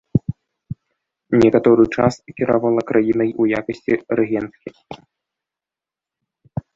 [1.41, 5.05] Некаторы час кіравала краінай у якасці рэгенткі.